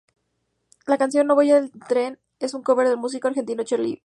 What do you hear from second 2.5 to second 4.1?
un cover del músico argentino Charly García.